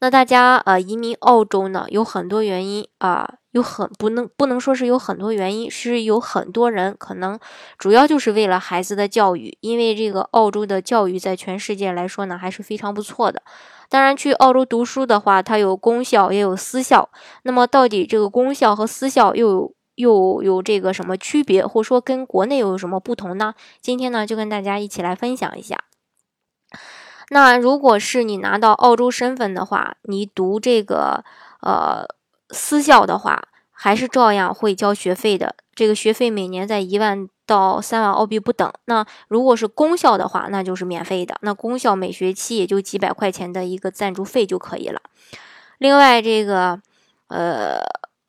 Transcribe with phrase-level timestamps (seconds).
[0.00, 7.38] 那大家呃移民澳洲呢，有很多原因啊，有很不能不能说是有很多原因，是有很多人可能
[7.76, 13.42] 主要就是为了孩子的教育，因为这个澳洲的教育在全世界来说呢还是非常不错的。
[13.90, 17.10] 当然去澳洲读书的话，它有公校也有私校，
[17.42, 23.52] 那么到底这个公校和私校又有又有这个什么区别，或者说跟国内又有什么不同呢？
[23.82, 25.76] 今天呢就跟大家一起来分享一下。
[27.32, 31.24] 那如果是你拿到澳洲身份的话，你读这个
[31.60, 32.04] 呃
[32.50, 35.54] 私校的话，还是照样会交学费的。
[35.72, 38.72] 这个学费每年在一万到三万澳币不等。
[38.86, 41.36] 那如果是公校的话，那就是免费的。
[41.42, 45.00] 那公校每学期也就几百块钱的一个赞助费就可以了。
[45.78, 46.80] 另外，这个
[47.28, 47.80] 呃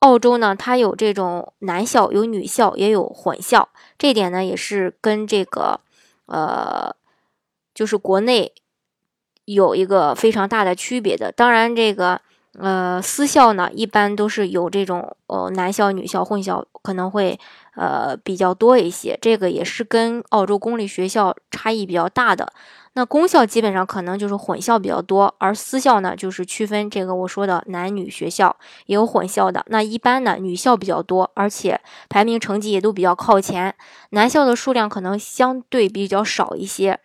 [0.00, 3.68] 澳洲呢，它有这种男校、有女校，也有混校。
[3.96, 5.78] 这点呢，也是跟这个
[6.26, 6.92] 呃
[7.72, 8.52] 就是国内。
[9.54, 12.20] 有一个非常大的区别的，当然这个
[12.58, 17.38] 呃私校呢，一般都是有这种呃男校女校混校，可能会
[17.74, 19.18] 呃比较多一些。
[19.22, 22.52] 这个也是跟澳洲公立学校差异比较大的。
[22.92, 29.64] 那公校基本上可能就是混校比较多，而私校呢就是区分这个我说的男女学校也有混校的。
[29.68, 33.74] 那一般呢女校比较多，而且排名成绩也都比较靠前，
[34.10, 36.98] 男校的数量可能相对比较少一些。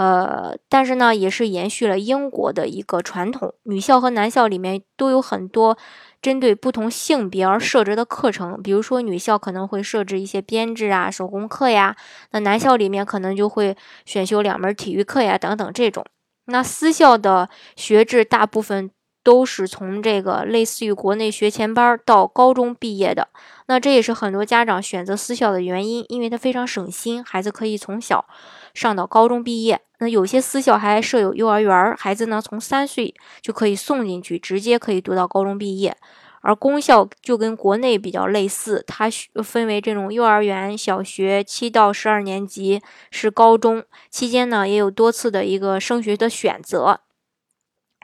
[0.00, 5.76] 呃，但是呢，也是延续了英国的一个传统，女校和男校里面都有很多
[6.22, 8.62] 针对不同性别而设置的课程。
[8.62, 11.94] 比如说，女校可能会设置一些编制啊、手工课呀；
[12.30, 16.02] 那男校里面可能就会选修两门体育课呀，等等这种。
[16.46, 18.90] 那私校的学制大部分
[19.22, 23.28] 都是从这个类似于国内学前班到高中毕业的。
[23.66, 28.24] 那这也是很多家长选择私校的原因，因为它非常省心，孩子可以从小
[28.72, 29.82] 上到高中毕业。
[30.00, 35.96] 那有些私校还设有幼儿园，孩子呢从三岁就可以送进去，直接可以读到高中毕业。
[36.42, 39.10] 而公校就跟国内比较类似，它
[39.44, 47.00] 分为这种幼儿园、小学七到十二年级是高中期间呢，也有多次的一个升学的选择。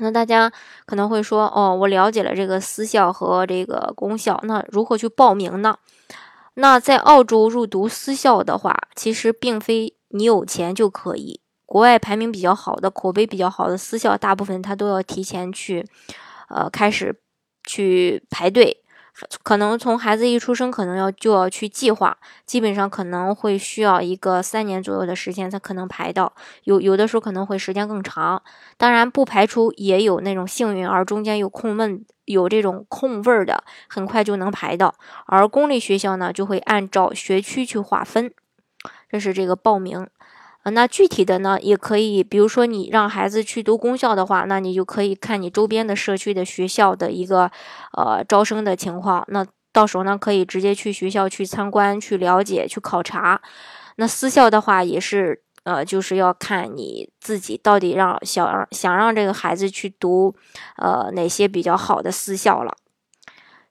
[0.00, 0.52] 那大家
[0.84, 5.78] 可能会说，哦，我了解了这个私校和这个公校，那如何去报名呢？
[6.52, 11.40] 那在澳洲入读私校的话，其实并非你有钱就可以。
[11.66, 15.84] 国外排名比较好的、口碑比较好的私校，大部分他都要提前去，
[16.48, 17.20] 呃，开始
[17.64, 18.82] 去排队。
[19.42, 26.34] 可能从孩子一出生，可能要就要去计划，基本上可能会需要一个三年左右的时间才可能排到。
[26.64, 28.42] 有有的时候可能会时间更长。
[28.76, 34.94] 当然，不排除也有那种幸运儿中间有空问有这种空位儿的，很快就能排到。
[35.24, 38.30] 而公立学校呢，就会按照学区去划分。
[39.08, 40.06] 这是这个报名。
[40.70, 47.50] 那具体的呢，也可以，比如说你让孩子去读公校的话，那你就可以看你周边的社区的学校的一个
[47.96, 49.24] 呃招生的情况。
[49.28, 53.40] 那到时候呢，可以直接去学校去参观、去了解、去考察。
[53.96, 60.34] 那私校的话，也是呃，就是要看你自己到底让想让想让这个孩子去读
[60.78, 62.74] 呃哪些比较好的私校了。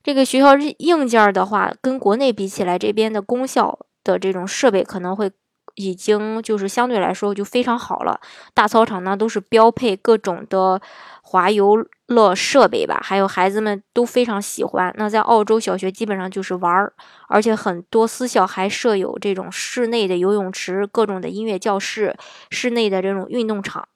[0.02, 5.32] 这个学校硬件的话，跟国内比起来，这边的公校的这种设备可能会。
[5.76, 8.20] 已经就是相对来说就非常好了，
[8.54, 10.82] 大操场呢都是标配各种的
[11.22, 14.94] 滑游乐设备吧，还有孩子们都非常喜欢。
[14.98, 16.94] 那在澳洲小学基本上就是玩儿，
[17.28, 22.16] 而且很多私校还设有这种室内的游泳池、各种的音乐教室、
[22.50, 23.88] 室内的这种运动场。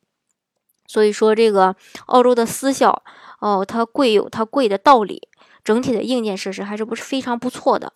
[0.88, 1.76] 所以说这个
[2.08, 3.04] 澳洲的私校
[3.40, 5.28] 哦，它贵有它贵的道理，
[5.64, 7.94] 整体的硬件设施还是不是非常不错的。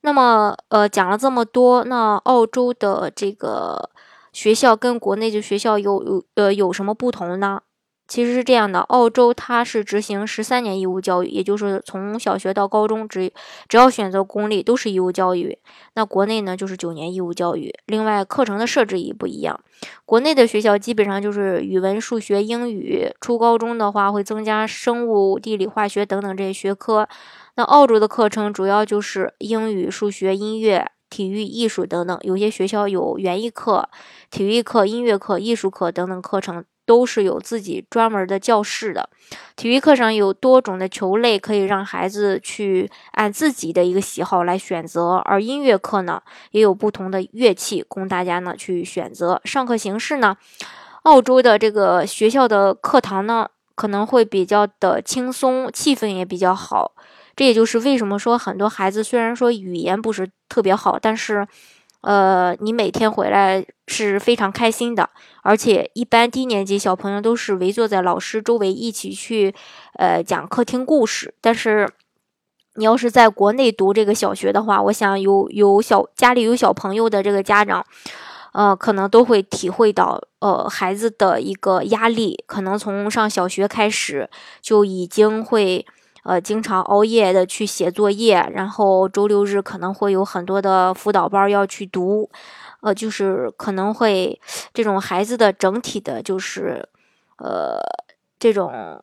[0.00, 3.90] 那么，呃，讲了这么多，那澳洲的这个
[4.32, 7.60] 学校跟国内的学校有有呃有什么不同呢？
[8.08, 13.32] 其实是这样的，澳洲它是执行十三年义务教育，也就是从小学到高中，只
[13.68, 15.58] 只要选择公立都是义务教育。
[15.94, 19.58] 那国内呢就是九年义务教育，另外课程的设置也不一样。
[20.04, 27.08] 国内的学校基本上就是语文、数学、英语，初高中的话会增加生物、地理、化学等等这些学科。
[27.56, 33.88] 那澳洲的课程主要就是英语、数学、音乐、体育、艺术等等，有些学校有园艺课、
[34.30, 39.10] 体育课、音乐课、艺术课等等课程都是有自己专门的教室的。
[39.56, 45.16] 体育课上有多种的球类，可以让孩子去按自己的一个喜好来选择。
[45.24, 46.22] 而音乐课呢，
[46.52, 49.40] 也有不同的乐器供大家呢去选择。
[49.44, 50.36] 上课形式呢，
[51.02, 56.92] 澳洲的这个学校的课堂呢，可能会比较的轻松，气氛也比较好。
[57.34, 61.46] 这也就是为什么说很多孩子虽然说语言不是特别好，但是。
[62.02, 65.10] 呃，你每天回来是非常开心的，
[65.42, 69.54] 而且一般低年级小朋友都是围坐在老师周围一起去，
[69.94, 71.34] 呃，讲课听故事。
[71.40, 71.88] 但是
[72.76, 77.84] 你要是在国内读这个小学的话，我想有有小家里有小朋友的这个家长，
[78.52, 85.84] 呃，可能都会体会到，呃，孩子的一个压力，可能从上小学开始就已经会。
[86.26, 92.28] 呃，经常熬夜的去写作业，然后周六日可能会有很多的辅导班要去读，
[92.80, 94.40] 呃，就是可能会
[94.74, 96.88] 这种孩子的整体的，就是
[97.38, 97.78] 呃，
[98.40, 99.00] 这种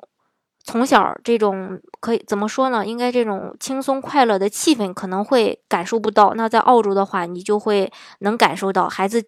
[0.65, 2.85] 从小这种可以怎么说呢？
[2.85, 6.33] 应该这种轻松快乐的气氛可能会感受不到。
[6.35, 7.89] 那在澳洲的话，你就会
[8.19, 9.23] 能感受到孩子。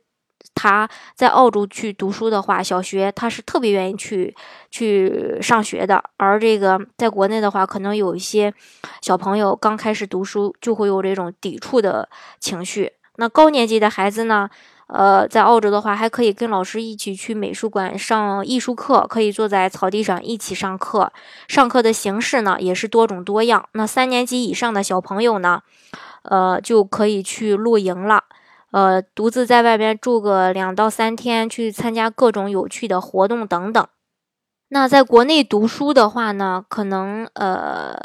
[0.53, 4.35] 他在澳洲去读书的话，小学他是特别愿意去
[4.69, 6.03] 去上学的。
[6.17, 8.53] 而这个在国内的话，可能有一些
[9.01, 12.07] 小朋友刚开始读书就会有这种抵触的
[12.39, 12.93] 情绪。
[13.17, 14.49] 那高年级的孩子呢？
[14.87, 21.11] 呃，在澳洲的话，还可以跟老师一起去美术馆上艺术课，可以坐在草地上一起上课。
[21.47, 23.67] 上课的形式呢，也是多种多样。
[23.71, 25.63] 那三年级以上的小朋友呢，
[26.21, 28.25] 呃，就可以去露营了。
[28.75, 33.87] 呃，独自在外边住个两到三天，去参加各种有趣的活动等等。
[34.67, 37.97] 那在国内读书的话呢，可能呃，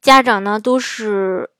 [0.00, 1.50] 家长呢都是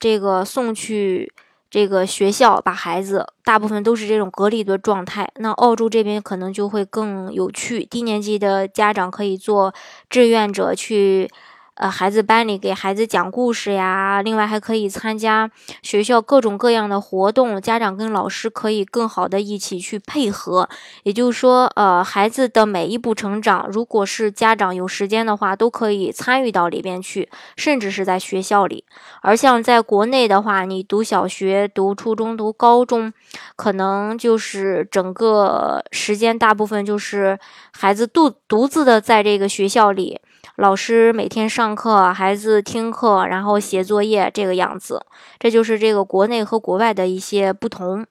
[0.00, 1.32] 这个送去
[1.70, 5.30] 这个学校，把孩子大部分都是这种隔离的状态。
[5.36, 9.72] 那澳洲这边可能就会更有趣，低年级的家长可以做
[10.10, 11.30] 志愿者去。
[11.74, 15.50] 呃，孩子班里给孩子讲故事呀，另外还可以参加
[15.82, 20.68] 学校各种各样的活动，家长跟老师可以更好的一起去配合。
[21.02, 28.84] 也就是说，呃，孩子的每一步成长，如果是家长有时间的话，都可以参与到里边去，甚至是在学校里。
[29.22, 33.10] 而像在国内的话，你读小学、读初中、读高中，
[33.56, 37.38] 可能就是整个时间大部分就是
[37.72, 40.20] 孩子独独自的在这个学校里。
[40.56, 45.04] 老师每天上课，孩子听课，然后写作业，这个样子，
[45.38, 48.06] 这就是这个国内和国外的一些不同。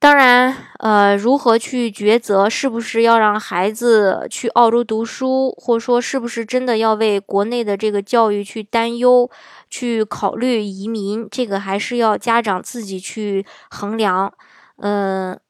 [0.00, 9.28] 当然，呃，如何去抉择是不是要让孩子去澳洲读书，或者说是不是真的要为国内的这个教育去担忧、
[9.68, 14.32] 去考虑移民，这个还是要家长自己去衡量。
[14.76, 15.40] 嗯，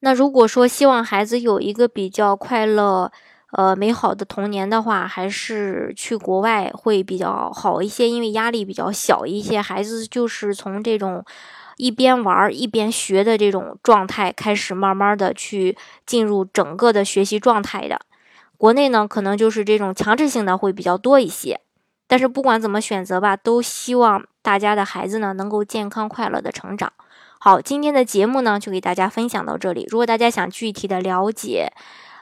[0.00, 3.12] 那如果说希望孩子有一个比较快乐。
[3.52, 9.60] 呃，美好的童年的话，还是去国外会比较好一些，因为压力比较小一些。
[9.60, 11.24] 孩子就是从这种
[11.78, 17.98] 一边玩一边学的这种状态开始，慢慢的去进入整个的学习状态的。
[18.58, 21.60] 国内呢，可能就是这种强制性的会比较多一些。
[22.06, 26.92] 但是不管怎么选择吧，都希望大家的孩子呢能够健康快乐的成长。
[27.38, 29.86] 好，今天的节目呢就给大家分享到这里。
[29.88, 31.72] 如果大家想具体的了解，